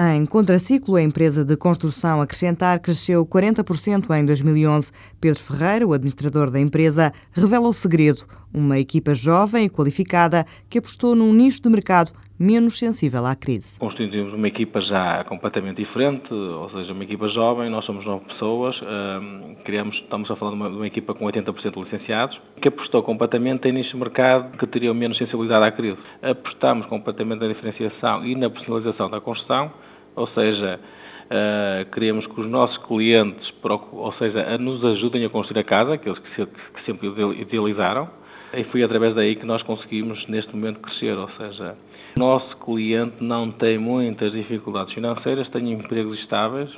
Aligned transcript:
Em 0.00 0.24
contraciclo, 0.24 0.94
a 0.94 1.02
empresa 1.02 1.44
de 1.44 1.56
construção 1.56 2.22
Acrescentar 2.22 2.78
cresceu 2.78 3.26
40% 3.26 4.08
em 4.16 4.24
2011. 4.24 4.92
Pedro 5.20 5.42
Ferreira, 5.42 5.84
o 5.88 5.92
administrador 5.92 6.52
da 6.52 6.60
empresa, 6.60 7.12
revela 7.32 7.66
o 7.66 7.72
segredo: 7.72 8.24
uma 8.52 8.78
equipa 8.78 9.14
jovem 9.14 9.66
e 9.66 9.70
qualificada 9.70 10.44
que 10.68 10.78
apostou 10.78 11.14
num 11.14 11.32
nicho 11.32 11.62
de 11.62 11.68
mercado 11.68 12.12
menos 12.38 12.78
sensível 12.78 13.26
à 13.26 13.34
crise. 13.34 13.78
Constituímos 13.80 14.32
uma 14.32 14.46
equipa 14.46 14.80
já 14.80 15.24
completamente 15.24 15.78
diferente, 15.78 16.32
ou 16.32 16.70
seja, 16.70 16.92
uma 16.92 17.02
equipa 17.02 17.28
jovem, 17.28 17.68
nós 17.68 17.84
somos 17.84 18.04
nove 18.06 18.26
pessoas, 18.26 18.78
criamos, 19.64 19.96
estamos 19.96 20.30
a 20.30 20.36
falar 20.36 20.52
de 20.52 20.56
uma, 20.56 20.70
de 20.70 20.76
uma 20.76 20.86
equipa 20.86 21.14
com 21.14 21.24
80% 21.24 21.74
de 21.74 21.80
licenciados, 21.80 22.40
que 22.62 22.68
apostou 22.68 23.02
completamente 23.02 23.68
em 23.68 23.72
nicho 23.72 23.90
de 23.90 23.96
mercado 23.96 24.56
que 24.56 24.66
teriam 24.68 24.94
menos 24.94 25.18
sensibilidade 25.18 25.64
à 25.64 25.72
crise. 25.72 25.98
Apostamos 26.22 26.86
completamente 26.86 27.40
na 27.40 27.48
diferenciação 27.48 28.24
e 28.24 28.36
na 28.36 28.48
personalização 28.48 29.10
da 29.10 29.20
construção, 29.20 29.72
ou 30.14 30.28
seja, 30.28 30.78
uh, 31.28 31.90
queremos 31.90 32.26
que 32.26 32.40
os 32.40 32.48
nossos 32.48 32.78
clientes, 32.86 33.52
ou 33.92 34.12
seja, 34.14 34.56
nos 34.58 34.84
ajudem 34.84 35.24
a 35.24 35.28
construir 35.28 35.60
a 35.60 35.64
casa, 35.64 35.94
aqueles 35.94 36.18
que, 36.18 36.46
que 36.46 36.84
sempre 36.86 37.08
idealizaram, 37.40 38.08
e 38.52 38.64
foi 38.64 38.82
através 38.82 39.14
daí 39.14 39.36
que 39.36 39.46
nós 39.46 39.62
conseguimos, 39.62 40.26
neste 40.28 40.54
momento, 40.54 40.80
crescer, 40.80 41.16
ou 41.16 41.28
seja, 41.36 41.76
o 42.16 42.20
nosso 42.20 42.56
cliente 42.58 43.16
não 43.20 43.50
tem 43.50 43.78
muitas 43.78 44.32
dificuldades 44.32 44.94
financeiras, 44.94 45.48
tem 45.50 45.72
empregos 45.72 46.18
estáveis, 46.20 46.70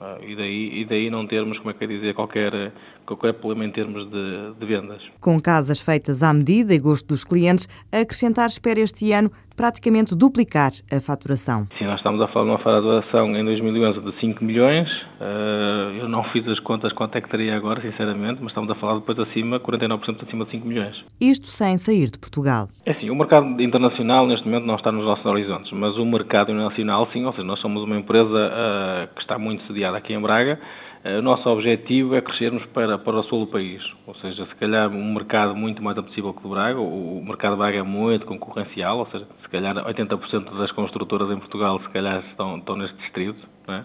ah, 0.00 0.18
e 0.20 0.34
daí, 0.34 0.80
e 0.80 0.84
daí 0.84 1.10
não 1.10 1.26
termos, 1.26 1.56
como 1.58 1.70
é 1.70 1.74
que 1.74 1.84
é 1.84 1.86
dizer, 1.86 2.14
qualquer, 2.14 2.72
qualquer 3.06 3.32
problema 3.34 3.64
em 3.64 3.70
termos 3.70 4.10
de, 4.10 4.54
de, 4.58 4.66
vendas. 4.66 5.02
Com 5.20 5.40
casas 5.40 5.80
feitas 5.80 6.22
à 6.22 6.32
medida 6.32 6.74
e 6.74 6.78
gosto 6.78 7.06
dos 7.06 7.24
clientes, 7.24 7.68
a 7.92 8.00
acrescentar 8.00 8.48
espera 8.48 8.80
este 8.80 9.12
ano 9.12 9.30
praticamente 9.56 10.14
duplicar 10.14 10.72
a 10.90 11.00
faturação. 11.00 11.66
Sim, 11.78 11.84
nós 11.84 11.96
estamos 11.96 12.20
a 12.20 12.28
falar 12.28 12.44
de 12.44 12.50
uma 12.50 12.58
faturação 12.58 13.36
em 13.36 13.44
2011 13.44 14.00
de 14.00 14.20
5 14.20 14.44
milhões. 14.44 14.88
Eh, 15.20 15.98
eu 16.00 16.08
não 16.08 16.24
fiz 16.24 16.46
as 16.48 16.58
contas 16.60 16.92
quanto 16.92 17.16
é 17.16 17.20
que 17.20 17.28
teria 17.28 17.56
agora, 17.56 17.80
sinceramente, 17.80 18.38
mas 18.40 18.50
estamos 18.50 18.70
a 18.70 18.74
falar 18.74 18.94
depois 18.94 19.18
acima, 19.18 19.60
49% 19.60 20.26
acima 20.26 20.44
de 20.44 20.50
5 20.52 20.66
milhões. 20.66 21.04
Isto 21.20 21.46
sem 21.46 21.78
sair 21.78 22.10
de 22.10 22.18
Portugal. 22.18 22.68
É 22.84 22.92
assim, 22.92 23.10
o 23.10 23.14
mercado 23.14 23.60
internacional 23.62 24.26
neste 24.26 24.46
momento 24.46 24.66
não 24.66 24.76
está 24.76 24.90
nos 24.90 25.04
nossos 25.04 25.24
horizontes, 25.24 25.72
mas 25.72 25.96
o 25.96 26.04
mercado 26.04 26.52
nacional 26.52 27.08
sim, 27.12 27.24
ou 27.24 27.32
seja, 27.32 27.44
nós 27.44 27.60
somos 27.60 27.82
uma 27.82 27.96
empresa 27.96 28.24
uh, 28.24 29.14
que 29.14 29.20
está 29.20 29.38
muito 29.38 29.66
sediada 29.66 29.96
aqui 29.96 30.12
em 30.12 30.20
Braga, 30.20 30.58
o 31.04 31.22
nosso 31.22 31.46
objetivo 31.50 32.14
é 32.14 32.22
crescermos 32.22 32.64
para, 32.66 32.96
para 32.96 33.16
o 33.16 33.22
sul 33.24 33.44
do 33.44 33.52
país, 33.52 33.82
ou 34.06 34.14
seja, 34.16 34.46
se 34.46 34.54
calhar 34.54 34.88
um 34.90 35.12
mercado 35.12 35.54
muito 35.54 35.82
mais 35.82 35.98
apetecível 35.98 36.32
que 36.32 36.40
o 36.40 36.42
de 36.48 36.48
Braga, 36.48 36.80
o 36.80 37.22
mercado 37.22 37.52
de 37.52 37.58
Braga 37.58 37.78
é 37.78 37.82
muito 37.82 38.24
concorrencial, 38.24 38.98
ou 38.98 39.06
seja, 39.10 39.26
se 39.42 39.48
calhar 39.50 39.74
80% 39.76 40.56
das 40.56 40.72
construtoras 40.72 41.30
em 41.30 41.38
Portugal 41.38 41.78
se 41.80 41.88
calhar 41.90 42.24
estão, 42.30 42.56
estão 42.56 42.76
neste 42.76 42.96
distrito, 42.96 43.46
não 43.68 43.74
é? 43.74 43.84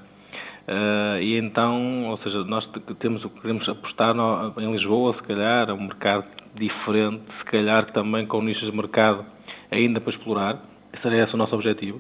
Uh, 0.69 1.21
e 1.21 1.37
então, 1.37 2.05
ou 2.05 2.17
seja, 2.19 2.43
nós 2.43 2.63
temos, 2.99 3.25
queremos 3.41 3.67
apostar 3.67 4.13
no, 4.13 4.53
em 4.57 4.71
Lisboa, 4.71 5.15
se 5.15 5.23
calhar, 5.23 5.73
um 5.73 5.81
mercado 5.81 6.25
diferente, 6.55 7.23
se 7.39 7.45
calhar 7.45 7.91
também 7.91 8.27
com 8.27 8.41
nichos 8.41 8.69
de 8.69 8.77
mercado 8.77 9.25
ainda 9.71 9.99
para 9.99 10.13
explorar, 10.13 10.61
é 10.93 11.23
esse 11.23 11.33
o 11.33 11.37
nosso 11.37 11.55
objetivo. 11.55 11.99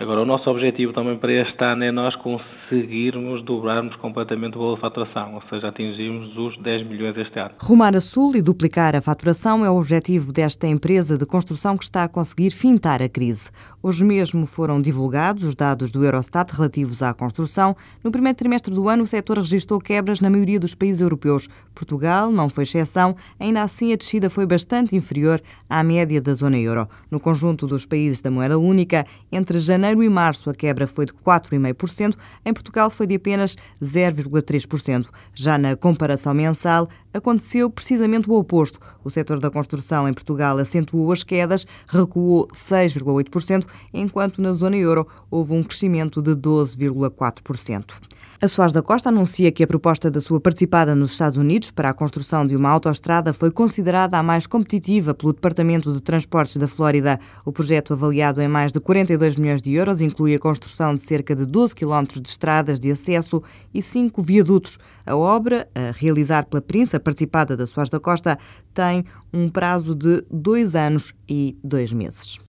Agora, 0.00 0.22
o 0.22 0.24
nosso 0.24 0.48
objetivo 0.48 0.92
também 0.92 1.18
para 1.18 1.32
este 1.32 1.64
ano 1.64 1.82
é 1.82 1.90
nós 1.90 2.14
conseguirmos 2.14 3.44
dobrarmos 3.44 3.96
completamente 3.96 4.56
o 4.56 4.60
valor 4.60 4.76
de 4.76 4.80
faturação, 4.80 5.34
ou 5.34 5.42
seja, 5.50 5.66
atingirmos 5.66 6.36
os 6.36 6.56
10 6.62 6.86
milhões 6.86 7.16
este 7.16 7.36
ano. 7.40 7.54
Rumar 7.60 7.96
a 7.96 8.00
sul 8.00 8.36
e 8.36 8.40
duplicar 8.40 8.94
a 8.94 9.00
faturação 9.00 9.64
é 9.64 9.70
o 9.70 9.76
objetivo 9.76 10.32
desta 10.32 10.68
empresa 10.68 11.18
de 11.18 11.26
construção 11.26 11.76
que 11.76 11.82
está 11.82 12.04
a 12.04 12.08
conseguir 12.08 12.50
fintar 12.50 13.02
a 13.02 13.08
crise. 13.08 13.50
Hoje 13.82 14.04
mesmo 14.04 14.46
foram 14.46 14.80
divulgados 14.80 15.42
os 15.42 15.56
dados 15.56 15.90
do 15.90 16.04
Eurostat 16.04 16.52
relativos 16.52 17.02
à 17.02 17.12
construção. 17.12 17.74
No 18.04 18.12
primeiro 18.12 18.38
trimestre 18.38 18.72
do 18.72 18.88
ano, 18.88 19.02
o 19.02 19.06
setor 19.06 19.38
registrou 19.38 19.80
quebras 19.80 20.20
na 20.20 20.30
maioria 20.30 20.60
dos 20.60 20.76
países 20.76 21.00
europeus. 21.00 21.48
Portugal 21.74 22.30
não 22.30 22.48
foi 22.48 22.62
exceção, 22.62 23.16
ainda 23.40 23.62
assim 23.62 23.92
a 23.92 23.96
descida 23.96 24.30
foi 24.30 24.46
bastante 24.46 24.94
inferior 24.94 25.40
à 25.68 25.82
média 25.82 26.20
da 26.20 26.34
zona 26.34 26.56
euro. 26.56 26.88
No 27.10 27.18
conjunto 27.18 27.66
dos 27.66 27.84
países 27.84 28.22
da 28.22 28.30
moeda 28.30 28.56
única, 28.60 29.04
entre 29.32 29.58
janeiro 29.58 29.87
janeiro 29.88 30.02
e 30.02 30.08
março 30.08 30.50
a 30.50 30.54
quebra 30.54 30.86
foi 30.86 31.06
de 31.06 31.12
4,5%, 31.12 32.14
em 32.44 32.52
Portugal 32.52 32.90
foi 32.90 33.06
de 33.06 33.14
apenas 33.14 33.56
0,3%. 33.82 35.06
Já 35.34 35.56
na 35.56 35.76
comparação 35.76 36.34
mensal, 36.34 36.88
aconteceu 37.12 37.70
precisamente 37.70 38.28
o 38.28 38.34
oposto. 38.34 38.78
O 39.02 39.10
setor 39.10 39.40
da 39.40 39.50
construção 39.50 40.06
em 40.08 40.12
Portugal 40.12 40.58
acentuou 40.58 41.10
as 41.10 41.22
quedas, 41.22 41.66
recuou 41.88 42.46
6,8%, 42.48 43.66
enquanto 43.94 44.42
na 44.42 44.52
zona 44.52 44.76
euro 44.76 45.06
houve 45.30 45.54
um 45.54 45.62
crescimento 45.62 46.20
de 46.20 46.32
12,4%. 46.32 47.94
A 48.40 48.46
Soares 48.46 48.72
da 48.72 48.80
Costa 48.80 49.08
anuncia 49.08 49.50
que 49.50 49.64
a 49.64 49.66
proposta 49.66 50.08
da 50.08 50.20
sua 50.20 50.40
participada 50.40 50.94
nos 50.94 51.10
Estados 51.10 51.36
Unidos 51.36 51.72
para 51.72 51.90
a 51.90 51.92
construção 51.92 52.46
de 52.46 52.54
uma 52.54 52.70
autoestrada 52.70 53.32
foi 53.32 53.50
considerada 53.50 54.16
a 54.16 54.22
mais 54.22 54.46
competitiva 54.46 55.12
pelo 55.12 55.32
Departamento 55.32 55.92
de 55.92 56.00
Transportes 56.00 56.56
da 56.56 56.68
Flórida. 56.68 57.18
O 57.44 57.50
projeto, 57.50 57.92
avaliado 57.92 58.40
em 58.40 58.46
mais 58.46 58.72
de 58.72 58.78
42 58.78 59.36
milhões 59.36 59.60
de 59.60 59.74
euros, 59.74 60.00
inclui 60.00 60.36
a 60.36 60.38
construção 60.38 60.94
de 60.94 61.02
cerca 61.02 61.34
de 61.34 61.44
12 61.44 61.74
quilómetros 61.74 62.20
de 62.20 62.28
estradas 62.28 62.78
de 62.78 62.92
acesso 62.92 63.42
e 63.74 63.82
cinco 63.82 64.22
viadutos. 64.22 64.78
A 65.04 65.16
obra, 65.16 65.68
a 65.74 65.90
realizar 65.90 66.46
pela 66.46 66.62
Prinça, 66.62 67.00
participada 67.00 67.56
da 67.56 67.66
Soares 67.66 67.90
da 67.90 67.98
Costa, 67.98 68.38
tem 68.72 69.04
um 69.32 69.48
prazo 69.48 69.96
de 69.96 70.22
dois 70.30 70.76
anos 70.76 71.12
e 71.28 71.58
dois 71.64 71.92
meses. 71.92 72.38